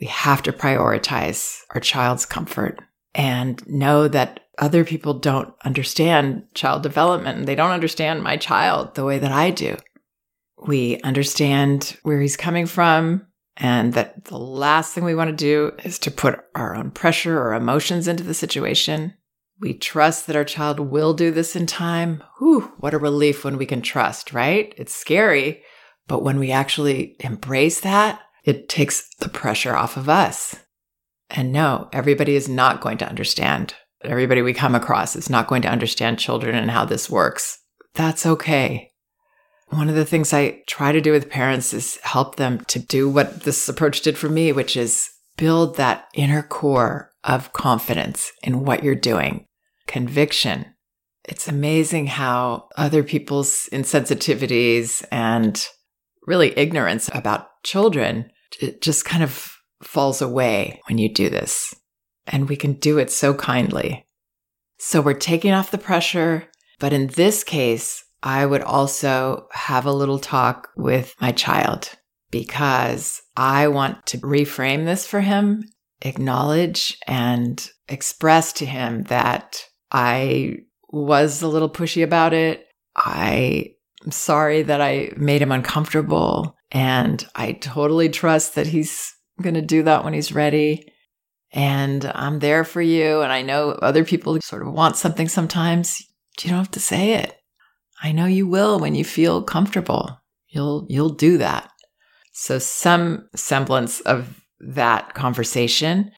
we 0.00 0.06
have 0.06 0.40
to 0.44 0.52
prioritize 0.52 1.56
our 1.74 1.80
child's 1.80 2.26
comfort 2.26 2.78
and 3.14 3.66
know 3.68 4.08
that 4.08 4.40
other 4.58 4.84
people 4.84 5.14
don't 5.14 5.54
understand 5.64 6.44
child 6.54 6.82
development 6.82 7.38
and 7.38 7.48
they 7.48 7.54
don't 7.54 7.70
understand 7.70 8.22
my 8.22 8.36
child 8.36 8.94
the 8.94 9.04
way 9.04 9.18
that 9.18 9.32
I 9.32 9.50
do. 9.50 9.76
We 10.66 11.00
understand 11.00 11.96
where 12.02 12.20
he's 12.20 12.36
coming 12.36 12.66
from 12.66 13.26
and 13.56 13.92
that 13.94 14.24
the 14.24 14.38
last 14.38 14.94
thing 14.94 15.04
we 15.04 15.14
want 15.14 15.30
to 15.30 15.36
do 15.36 15.72
is 15.84 15.98
to 16.00 16.10
put 16.10 16.40
our 16.54 16.74
own 16.74 16.90
pressure 16.90 17.38
or 17.38 17.54
emotions 17.54 18.08
into 18.08 18.24
the 18.24 18.34
situation. 18.34 19.14
We 19.60 19.74
trust 19.74 20.26
that 20.26 20.36
our 20.36 20.44
child 20.44 20.80
will 20.80 21.14
do 21.14 21.30
this 21.30 21.54
in 21.54 21.66
time. 21.66 22.22
Whew, 22.38 22.72
what 22.78 22.94
a 22.94 22.98
relief 22.98 23.44
when 23.44 23.56
we 23.56 23.66
can 23.66 23.82
trust, 23.82 24.32
right? 24.32 24.74
It's 24.76 24.94
scary, 24.94 25.62
but 26.08 26.22
when 26.22 26.38
we 26.38 26.50
actually 26.50 27.16
embrace 27.20 27.80
that, 27.80 28.20
it 28.44 28.68
takes 28.68 29.08
the 29.16 29.28
pressure 29.28 29.76
off 29.76 29.96
of 29.96 30.08
us. 30.08 30.56
And 31.34 31.52
no, 31.52 31.88
everybody 31.92 32.36
is 32.36 32.48
not 32.48 32.80
going 32.80 32.96
to 32.98 33.08
understand. 33.08 33.74
Everybody 34.02 34.40
we 34.40 34.54
come 34.54 34.74
across 34.74 35.16
is 35.16 35.28
not 35.28 35.48
going 35.48 35.62
to 35.62 35.70
understand 35.70 36.18
children 36.18 36.54
and 36.54 36.70
how 36.70 36.84
this 36.84 37.10
works. 37.10 37.58
That's 37.94 38.24
okay. 38.24 38.92
One 39.68 39.88
of 39.88 39.96
the 39.96 40.04
things 40.04 40.32
I 40.32 40.62
try 40.68 40.92
to 40.92 41.00
do 41.00 41.10
with 41.10 41.28
parents 41.28 41.74
is 41.74 41.96
help 42.02 42.36
them 42.36 42.60
to 42.66 42.78
do 42.78 43.08
what 43.10 43.42
this 43.42 43.68
approach 43.68 44.02
did 44.02 44.16
for 44.16 44.28
me, 44.28 44.52
which 44.52 44.76
is 44.76 45.10
build 45.36 45.76
that 45.76 46.06
inner 46.14 46.42
core 46.42 47.10
of 47.24 47.52
confidence 47.52 48.30
in 48.42 48.64
what 48.64 48.84
you're 48.84 48.94
doing, 48.94 49.46
conviction. 49.88 50.66
It's 51.24 51.48
amazing 51.48 52.06
how 52.06 52.68
other 52.76 53.02
people's 53.02 53.68
insensitivities 53.72 55.04
and 55.10 55.66
really 56.26 56.56
ignorance 56.56 57.10
about 57.12 57.48
children 57.64 58.30
just 58.80 59.04
kind 59.04 59.24
of 59.24 59.53
falls 59.84 60.20
away 60.22 60.80
when 60.88 60.98
you 60.98 61.12
do 61.12 61.28
this. 61.28 61.74
And 62.26 62.48
we 62.48 62.56
can 62.56 62.74
do 62.74 62.98
it 62.98 63.10
so 63.10 63.34
kindly. 63.34 64.06
So 64.78 65.00
we're 65.00 65.14
taking 65.14 65.52
off 65.52 65.70
the 65.70 65.78
pressure. 65.78 66.48
But 66.78 66.92
in 66.92 67.08
this 67.08 67.44
case, 67.44 68.04
I 68.22 68.46
would 68.46 68.62
also 68.62 69.48
have 69.52 69.84
a 69.84 69.92
little 69.92 70.18
talk 70.18 70.70
with 70.76 71.14
my 71.20 71.32
child 71.32 71.90
because 72.30 73.22
I 73.36 73.68
want 73.68 74.06
to 74.06 74.18
reframe 74.18 74.86
this 74.86 75.06
for 75.06 75.20
him, 75.20 75.64
acknowledge 76.02 76.98
and 77.06 77.70
express 77.88 78.52
to 78.54 78.66
him 78.66 79.02
that 79.04 79.64
I 79.92 80.56
was 80.88 81.42
a 81.42 81.48
little 81.48 81.70
pushy 81.70 82.02
about 82.02 82.32
it. 82.32 82.66
I 82.96 83.74
am 84.04 84.10
sorry 84.10 84.62
that 84.62 84.80
I 84.80 85.12
made 85.16 85.42
him 85.42 85.52
uncomfortable. 85.52 86.56
And 86.72 87.24
I 87.36 87.52
totally 87.52 88.08
trust 88.08 88.54
that 88.54 88.66
he's 88.66 89.13
going 89.40 89.54
to 89.54 89.62
do 89.62 89.82
that 89.84 90.04
when 90.04 90.14
he's 90.14 90.32
ready. 90.32 90.92
And 91.52 92.04
I'm 92.14 92.40
there 92.40 92.64
for 92.64 92.82
you. 92.82 93.20
And 93.20 93.32
I 93.32 93.42
know 93.42 93.70
other 93.70 94.04
people 94.04 94.38
sort 94.40 94.66
of 94.66 94.72
want 94.72 94.96
something 94.96 95.28
sometimes. 95.28 96.02
You 96.42 96.50
don't 96.50 96.58
have 96.58 96.70
to 96.72 96.80
say 96.80 97.14
it. 97.14 97.36
I 98.02 98.12
know 98.12 98.26
you 98.26 98.46
will 98.46 98.80
when 98.80 98.94
you 98.94 99.04
feel 99.04 99.42
comfortable. 99.42 100.20
You'll 100.48 100.86
you'll 100.88 101.10
do 101.10 101.38
that. 101.38 101.70
So 102.32 102.58
some 102.58 103.28
semblance 103.36 104.00
of 104.00 104.40
that 104.60 105.14
conversation. 105.14 106.10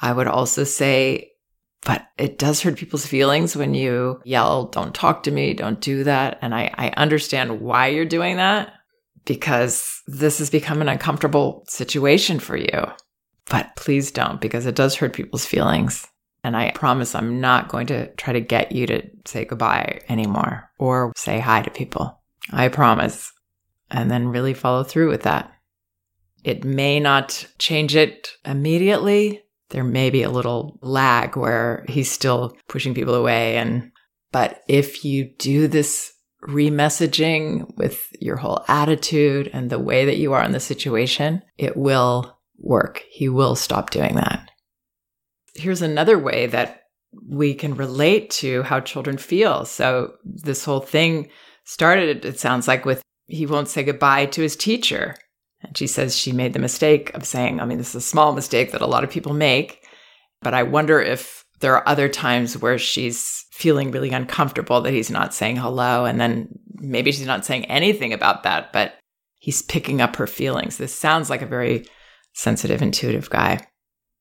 I 0.00 0.12
would 0.12 0.26
also 0.26 0.64
say, 0.64 1.32
but 1.82 2.06
it 2.16 2.38
does 2.38 2.62
hurt 2.62 2.76
people's 2.76 3.06
feelings 3.06 3.56
when 3.56 3.74
you 3.74 4.20
yell, 4.24 4.66
don't 4.66 4.94
talk 4.94 5.24
to 5.24 5.30
me, 5.30 5.54
don't 5.54 5.80
do 5.80 6.04
that. 6.04 6.38
And 6.40 6.54
I, 6.54 6.72
I 6.74 6.90
understand 6.90 7.60
why 7.60 7.88
you're 7.88 8.04
doing 8.04 8.36
that 8.36 8.72
because 9.28 10.02
this 10.06 10.38
has 10.38 10.48
become 10.48 10.80
an 10.80 10.88
uncomfortable 10.88 11.62
situation 11.68 12.40
for 12.40 12.56
you. 12.56 12.86
But 13.50 13.76
please 13.76 14.10
don't, 14.10 14.40
because 14.40 14.64
it 14.64 14.74
does 14.74 14.96
hurt 14.96 15.12
people's 15.12 15.44
feelings. 15.44 16.06
And 16.42 16.56
I 16.56 16.70
promise 16.70 17.14
I'm 17.14 17.38
not 17.38 17.68
going 17.68 17.86
to 17.88 18.10
try 18.14 18.32
to 18.32 18.40
get 18.40 18.72
you 18.72 18.86
to 18.86 19.02
say 19.26 19.44
goodbye 19.44 20.00
anymore 20.08 20.70
or 20.78 21.12
say 21.14 21.40
hi 21.40 21.60
to 21.60 21.70
people. 21.70 22.18
I 22.52 22.68
promise. 22.68 23.30
And 23.90 24.10
then 24.10 24.28
really 24.28 24.54
follow 24.54 24.82
through 24.82 25.10
with 25.10 25.22
that. 25.22 25.52
It 26.42 26.64
may 26.64 26.98
not 26.98 27.46
change 27.58 27.94
it 27.94 28.32
immediately. 28.46 29.42
There 29.70 29.84
may 29.84 30.08
be 30.08 30.22
a 30.22 30.30
little 30.30 30.78
lag 30.80 31.36
where 31.36 31.84
he's 31.86 32.10
still 32.10 32.56
pushing 32.66 32.94
people 32.94 33.14
away 33.14 33.56
and 33.58 33.92
but 34.30 34.62
if 34.68 35.06
you 35.06 35.30
do 35.38 35.68
this 35.68 36.12
remessaging 36.46 37.76
with 37.76 38.08
your 38.20 38.36
whole 38.36 38.64
attitude 38.68 39.50
and 39.52 39.70
the 39.70 39.78
way 39.78 40.04
that 40.04 40.18
you 40.18 40.32
are 40.32 40.44
in 40.44 40.52
the 40.52 40.60
situation, 40.60 41.42
it 41.56 41.76
will 41.76 42.38
work. 42.58 43.04
He 43.10 43.28
will 43.28 43.56
stop 43.56 43.90
doing 43.90 44.14
that. 44.14 44.50
Here's 45.54 45.82
another 45.82 46.18
way 46.18 46.46
that 46.46 46.82
we 47.26 47.54
can 47.54 47.74
relate 47.74 48.30
to 48.30 48.62
how 48.62 48.80
children 48.80 49.18
feel. 49.18 49.64
So, 49.64 50.14
this 50.24 50.64
whole 50.64 50.80
thing 50.80 51.30
started, 51.64 52.24
it 52.24 52.38
sounds 52.38 52.68
like, 52.68 52.84
with 52.84 53.02
he 53.26 53.46
won't 53.46 53.68
say 53.68 53.82
goodbye 53.82 54.26
to 54.26 54.42
his 54.42 54.56
teacher. 54.56 55.14
And 55.62 55.76
she 55.76 55.86
says 55.86 56.16
she 56.16 56.32
made 56.32 56.52
the 56.52 56.60
mistake 56.60 57.12
of 57.14 57.26
saying, 57.26 57.60
I 57.60 57.64
mean, 57.64 57.78
this 57.78 57.90
is 57.90 57.96
a 57.96 58.00
small 58.00 58.32
mistake 58.32 58.72
that 58.72 58.80
a 58.80 58.86
lot 58.86 59.04
of 59.04 59.10
people 59.10 59.34
make, 59.34 59.84
but 60.40 60.54
I 60.54 60.62
wonder 60.62 61.00
if 61.00 61.44
there 61.60 61.74
are 61.74 61.88
other 61.88 62.08
times 62.08 62.56
where 62.56 62.78
she's 62.78 63.44
feeling 63.58 63.90
really 63.90 64.10
uncomfortable 64.10 64.80
that 64.80 64.92
he's 64.92 65.10
not 65.10 65.34
saying 65.34 65.56
hello. 65.56 66.04
And 66.04 66.20
then 66.20 66.48
maybe 66.74 67.10
she's 67.10 67.26
not 67.26 67.44
saying 67.44 67.64
anything 67.64 68.12
about 68.12 68.44
that, 68.44 68.72
but 68.72 68.94
he's 69.34 69.62
picking 69.62 70.00
up 70.00 70.14
her 70.14 70.28
feelings. 70.28 70.76
This 70.76 70.94
sounds 70.94 71.28
like 71.28 71.42
a 71.42 71.46
very 71.46 71.84
sensitive, 72.34 72.82
intuitive 72.82 73.28
guy. 73.28 73.66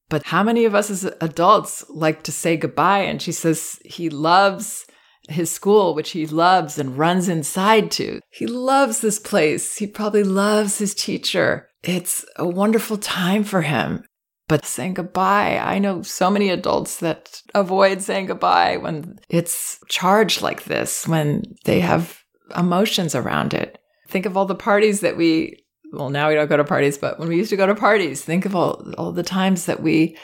But 0.10 0.24
how 0.24 0.42
many 0.42 0.66
of 0.66 0.74
us 0.74 0.90
as 0.90 1.04
adults 1.22 1.86
like 1.88 2.24
to 2.24 2.32
say 2.32 2.58
goodbye? 2.58 3.02
And 3.02 3.22
she 3.22 3.32
says 3.32 3.80
he 3.86 4.10
loves 4.10 4.88
his 5.30 5.52
school, 5.52 5.94
which 5.94 6.12
he 6.12 6.26
loves 6.26 6.80
and 6.80 6.98
runs 6.98 7.30
inside 7.30 7.92
to. 7.92 8.20
He 8.32 8.48
loves 8.48 9.02
this 9.02 9.20
place. 9.20 9.78
He 9.78 9.86
probably 9.86 10.24
loves 10.24 10.80
his 10.80 10.96
teacher. 10.96 11.70
It's 11.84 12.26
a 12.38 12.48
wonderful 12.48 12.98
time 12.98 13.44
for 13.44 13.62
him. 13.62 14.04
But 14.48 14.66
saying 14.66 14.94
goodbye, 14.94 15.58
I 15.58 15.78
know 15.80 16.02
so 16.04 16.30
many 16.30 16.50
adults 16.50 17.00
that 17.00 17.42
avoid 17.54 18.02
saying 18.02 18.28
goodbye 18.28 18.78
when 18.78 19.20
it's 19.28 19.80
charged 19.90 20.42
like 20.42 20.64
this, 20.64 21.06
when 21.06 21.44
they 21.66 21.82
have 21.82 22.24
emotions 22.56 23.14
around 23.14 23.54
it. 23.54 23.78
Think 24.08 24.26
of 24.26 24.38
all 24.38 24.46
the 24.46 24.56
parties 24.56 25.02
that 25.02 25.18
we, 25.18 25.66
well, 25.92 26.10
now 26.10 26.30
we 26.30 26.36
don't 26.36 26.48
go 26.48 26.56
to 26.56 26.64
parties, 26.64 26.98
but 26.98 27.20
when 27.20 27.28
we 27.28 27.36
used 27.36 27.50
to 27.50 27.58
go 27.58 27.68
to 27.68 27.76
parties, 27.76 28.24
think 28.24 28.46
of 28.46 28.56
all, 28.56 28.94
all 28.98 29.12
the 29.12 29.22
times 29.22 29.66
that 29.66 29.84
we 29.84 30.18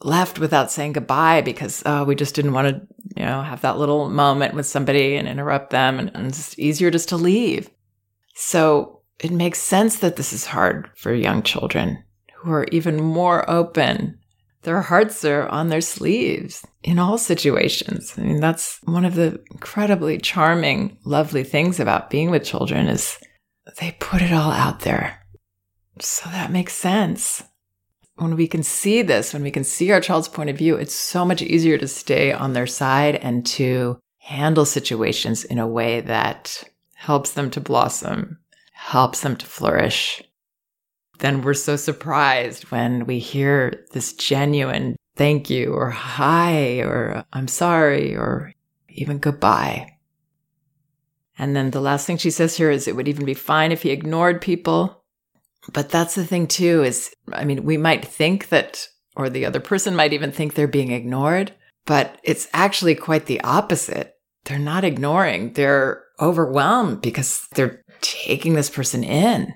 left 0.00 0.38
without 0.38 0.70
saying 0.70 0.94
goodbye 0.94 1.42
because 1.42 1.82
oh, 1.84 2.04
we 2.04 2.14
just 2.14 2.34
didn't 2.34 2.54
want 2.54 2.68
to, 2.68 2.80
you 3.16 3.24
know, 3.24 3.42
have 3.42 3.60
that 3.60 3.76
little 3.76 4.08
moment 4.08 4.54
with 4.54 4.66
somebody 4.66 5.16
and 5.16 5.28
interrupt 5.28 5.70
them. 5.70 5.98
And, 5.98 6.10
and 6.14 6.26
it's 6.28 6.58
easier 6.58 6.90
just 6.90 7.10
to 7.10 7.16
leave. 7.16 7.68
So 8.34 9.02
it 9.20 9.30
makes 9.30 9.60
sense 9.60 9.98
that 9.98 10.16
this 10.16 10.32
is 10.32 10.46
hard 10.46 10.88
for 10.96 11.12
young 11.12 11.42
children 11.42 12.02
who 12.42 12.50
are 12.50 12.66
even 12.72 13.00
more 13.00 13.48
open. 13.48 14.18
Their 14.62 14.80
hearts 14.80 15.24
are 15.24 15.48
on 15.48 15.68
their 15.68 15.80
sleeves 15.80 16.66
in 16.82 16.98
all 16.98 17.18
situations. 17.18 18.14
I 18.16 18.22
mean, 18.22 18.40
that's 18.40 18.80
one 18.82 19.04
of 19.04 19.14
the 19.14 19.40
incredibly 19.50 20.18
charming, 20.18 20.98
lovely 21.04 21.44
things 21.44 21.78
about 21.78 22.10
being 22.10 22.30
with 22.30 22.44
children 22.44 22.88
is 22.88 23.18
they 23.78 23.96
put 24.00 24.22
it 24.22 24.32
all 24.32 24.50
out 24.50 24.80
there. 24.80 25.20
So 26.00 26.28
that 26.30 26.50
makes 26.50 26.74
sense. 26.74 27.44
When 28.16 28.36
we 28.36 28.48
can 28.48 28.62
see 28.62 29.02
this, 29.02 29.32
when 29.32 29.42
we 29.42 29.50
can 29.50 29.64
see 29.64 29.90
our 29.92 30.00
child's 30.00 30.28
point 30.28 30.50
of 30.50 30.58
view, 30.58 30.76
it's 30.76 30.94
so 30.94 31.24
much 31.24 31.42
easier 31.42 31.78
to 31.78 31.88
stay 31.88 32.32
on 32.32 32.52
their 32.52 32.66
side 32.66 33.16
and 33.16 33.46
to 33.46 33.98
handle 34.18 34.64
situations 34.64 35.44
in 35.44 35.58
a 35.58 35.66
way 35.66 36.00
that 36.00 36.64
helps 36.94 37.32
them 37.32 37.50
to 37.50 37.60
blossom, 37.60 38.38
helps 38.72 39.20
them 39.20 39.36
to 39.36 39.46
flourish 39.46 40.22
then 41.18 41.42
we're 41.42 41.54
so 41.54 41.76
surprised 41.76 42.64
when 42.70 43.06
we 43.06 43.18
hear 43.18 43.84
this 43.92 44.12
genuine 44.12 44.96
thank 45.16 45.50
you 45.50 45.72
or 45.72 45.90
hi 45.90 46.80
or 46.80 47.24
I'm 47.32 47.48
sorry 47.48 48.16
or 48.16 48.52
even 48.88 49.18
goodbye. 49.18 49.98
And 51.38 51.56
then 51.56 51.70
the 51.70 51.80
last 51.80 52.06
thing 52.06 52.16
she 52.16 52.30
says 52.30 52.56
here 52.56 52.70
is 52.70 52.86
it 52.86 52.96
would 52.96 53.08
even 53.08 53.24
be 53.24 53.34
fine 53.34 53.72
if 53.72 53.82
he 53.82 53.90
ignored 53.90 54.40
people. 54.40 55.02
But 55.72 55.90
that's 55.90 56.14
the 56.14 56.26
thing 56.26 56.46
too 56.46 56.82
is 56.82 57.14
I 57.32 57.44
mean 57.44 57.64
we 57.64 57.76
might 57.76 58.04
think 58.04 58.48
that 58.48 58.88
or 59.14 59.28
the 59.28 59.44
other 59.44 59.60
person 59.60 59.94
might 59.94 60.12
even 60.12 60.32
think 60.32 60.54
they're 60.54 60.66
being 60.66 60.92
ignored, 60.92 61.52
but 61.84 62.18
it's 62.22 62.48
actually 62.52 62.94
quite 62.94 63.26
the 63.26 63.40
opposite. 63.42 64.14
They're 64.44 64.58
not 64.58 64.84
ignoring. 64.84 65.52
They're 65.52 66.02
overwhelmed 66.20 67.02
because 67.02 67.46
they're 67.54 67.82
taking 68.00 68.54
this 68.54 68.70
person 68.70 69.04
in. 69.04 69.54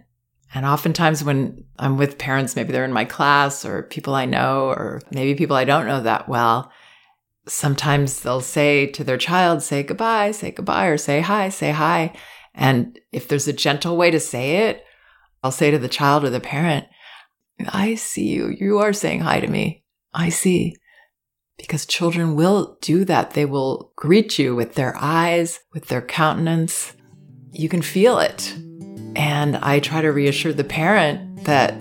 And 0.55 0.65
oftentimes, 0.65 1.25
when 1.25 1.65
I'm 1.79 1.97
with 1.97 2.19
parents, 2.19 2.57
maybe 2.57 2.73
they're 2.73 2.85
in 2.85 2.93
my 2.93 3.05
class 3.05 3.65
or 3.65 3.83
people 3.83 4.15
I 4.15 4.25
know, 4.25 4.69
or 4.69 5.01
maybe 5.11 5.35
people 5.35 5.57
I 5.57 5.65
don't 5.65 5.87
know 5.87 6.03
that 6.03 6.29
well, 6.29 6.71
sometimes 7.47 8.21
they'll 8.21 8.41
say 8.41 8.87
to 8.87 9.05
their 9.05 9.19
child, 9.19 9.63
say 9.63 9.83
goodbye, 9.83 10.31
say 10.31 10.51
goodbye, 10.51 10.87
or 10.87 10.97
say 10.97 11.21
hi, 11.21 11.49
say 11.49 11.73
hi. 11.73 12.15
And 12.55 12.99
if 13.13 13.29
there's 13.29 13.49
a 13.49 13.53
gentle 13.53 13.97
way 13.97 14.11
to 14.11 14.21
say 14.21 14.69
it, 14.69 14.83
I'll 15.43 15.53
say 15.53 15.71
to 15.71 15.79
the 15.79 15.89
child 15.89 16.25
or 16.25 16.31
the 16.31 16.41
parent, 16.41 16.87
I 17.69 17.95
see 17.95 18.29
you. 18.29 18.49
You 18.59 18.79
are 18.79 18.93
saying 18.93 19.21
hi 19.21 19.41
to 19.41 19.47
me. 19.47 19.85
I 20.13 20.29
see. 20.29 20.75
Because 21.59 21.87
children 21.87 22.35
will 22.35 22.79
do 22.83 23.05
that. 23.05 23.33
They 23.33 23.45
will 23.45 23.93
greet 23.97 24.39
you 24.39 24.55
with 24.55 24.75
their 24.75 24.95
eyes, 24.97 25.61
with 25.73 25.89
their 25.89 26.03
countenance. 26.03 26.95
You 27.53 27.69
can 27.69 27.83
feel 27.83 28.19
it. 28.19 28.55
And 29.17 29.57
I 29.57 29.81
try 29.81 30.03
to 30.03 30.13
reassure 30.13 30.53
the 30.53 30.63
parent 30.63 31.45
that 31.45 31.75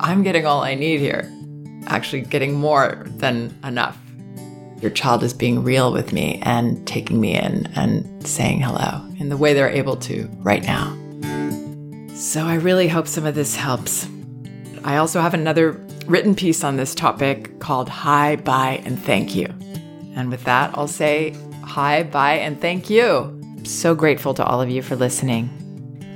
I'm 0.00 0.22
getting 0.22 0.44
all 0.46 0.62
I 0.62 0.74
need 0.74 1.00
here, 1.00 1.32
actually, 1.86 2.22
getting 2.22 2.52
more 2.52 3.04
than 3.06 3.56
enough. 3.64 3.98
Your 4.80 4.90
child 4.90 5.22
is 5.22 5.32
being 5.32 5.64
real 5.64 5.92
with 5.92 6.12
me 6.12 6.40
and 6.42 6.86
taking 6.86 7.20
me 7.20 7.34
in 7.34 7.66
and 7.74 8.26
saying 8.26 8.60
hello 8.60 9.02
in 9.18 9.30
the 9.30 9.36
way 9.36 9.54
they're 9.54 9.70
able 9.70 9.96
to 9.96 10.28
right 10.40 10.62
now. 10.62 10.94
So 12.14 12.44
I 12.44 12.56
really 12.56 12.88
hope 12.88 13.08
some 13.08 13.24
of 13.24 13.34
this 13.34 13.56
helps. 13.56 14.06
I 14.84 14.98
also 14.98 15.20
have 15.20 15.32
another 15.32 15.72
written 16.06 16.34
piece 16.34 16.62
on 16.62 16.76
this 16.76 16.94
topic 16.94 17.58
called 17.60 17.88
Hi, 17.88 18.36
Bye, 18.36 18.82
and 18.84 19.02
Thank 19.02 19.34
You. 19.34 19.46
And 20.14 20.30
with 20.30 20.44
that, 20.44 20.70
I'll 20.74 20.86
say 20.86 21.34
hi, 21.62 22.02
bye, 22.02 22.34
and 22.34 22.60
thank 22.60 22.90
you. 22.90 23.40
so 23.64 23.94
grateful 23.94 24.34
to 24.34 24.44
all 24.44 24.60
of 24.60 24.68
you 24.68 24.82
for 24.82 24.94
listening. 24.94 25.63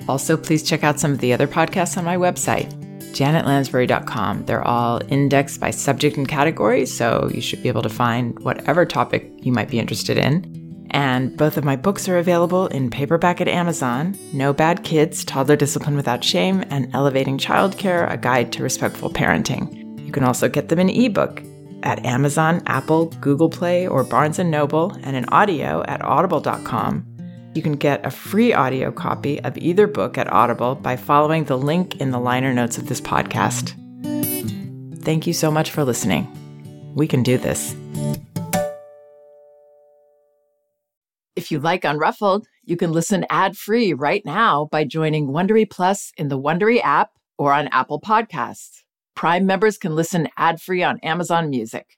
Also, 0.09 0.37
please 0.37 0.63
check 0.63 0.83
out 0.83 0.99
some 0.99 1.13
of 1.13 1.19
the 1.19 1.33
other 1.33 1.47
podcasts 1.47 1.99
on 1.99 2.05
my 2.05 2.17
website, 2.17 2.73
janetlansbury.com. 3.13 4.47
They're 4.47 4.67
all 4.67 5.01
indexed 5.09 5.61
by 5.61 5.71
subject 5.71 6.17
and 6.17 6.27
category, 6.27 6.87
so 6.87 7.31
you 7.33 7.43
should 7.43 7.63
be 7.63 7.69
able 7.69 7.83
to 7.83 7.91
find 7.91 8.39
whatever 8.41 8.87
topic 8.87 9.31
you 9.41 9.53
might 9.53 9.69
be 9.69 9.79
interested 9.79 10.17
in. 10.17 10.55
And 10.91 11.37
both 11.37 11.59
of 11.59 11.65
my 11.65 11.77
books 11.77 12.09
are 12.09 12.17
available 12.17 12.67
in 12.69 12.89
paperback 12.89 13.43
at 13.43 13.49
Amazon 13.49 14.17
No 14.33 14.55
Bad 14.55 14.85
Kids, 14.85 15.23
Toddler 15.23 15.57
Discipline 15.57 15.97
Without 15.97 16.25
Shame, 16.25 16.65
and 16.71 16.91
Elevating 16.95 17.37
Childcare, 17.37 18.11
A 18.11 18.17
Guide 18.17 18.51
to 18.53 18.63
Respectful 18.63 19.11
Parenting. 19.11 20.01
You 20.05 20.11
can 20.11 20.25
also 20.25 20.49
get 20.49 20.71
them 20.71 20.79
in 20.79 20.89
ebook 20.89 21.43
at 21.83 22.05
Amazon, 22.07 22.63
Apple, 22.67 23.07
Google 23.21 23.51
Play, 23.51 23.87
or 23.87 24.03
Barnes 24.03 24.39
& 24.39 24.45
Noble, 24.45 24.93
and 25.03 25.15
in 25.15 25.27
audio 25.27 25.85
at 25.87 26.03
audible.com 26.03 27.18
you 27.55 27.63
can 27.63 27.73
get 27.73 28.05
a 28.07 28.11
free 28.11 28.53
audio 28.53 28.93
copy 28.93 29.41
of 29.43 29.57
either 29.59 29.87
book 29.87 30.19
at 30.19 30.33
Audible 30.33 30.75
by 30.75 30.97
following 30.97 31.45
the 31.45 31.59
link 31.59 31.97
in 31.97 32.11
the 32.11 32.21
liner 32.21 32.53
notes 32.55 32.79
of 32.79 32.89
this 32.89 33.01
podcast. 33.01 33.75
Thank 35.03 35.27
you 35.27 35.33
so 35.33 35.51
much 35.51 35.71
for 35.71 35.85
listening. 35.85 36.27
We 36.95 37.07
can 37.07 37.23
do 37.23 37.39
this. 37.39 37.75
If 41.37 41.51
you 41.51 41.61
like 41.61 41.83
Unruffled, 41.83 42.45
you 42.65 42.77
can 42.77 42.93
listen 42.93 43.25
ad-free 43.31 43.95
right 43.95 44.25
now 44.25 44.67
by 44.71 44.85
joining 44.85 45.29
Wondery 45.29 45.69
Plus 45.71 46.13
in 46.17 46.29
the 46.29 46.39
Wondery 46.39 46.81
app 46.83 47.13
or 47.39 47.53
on 47.53 47.69
Apple 47.69 48.01
Podcasts. 48.01 48.83
Prime 49.15 49.47
members 49.47 49.79
can 49.79 49.95
listen 49.95 50.29
ad-free 50.37 50.83
on 50.83 50.99
Amazon 51.01 51.51
Music. 51.51 51.98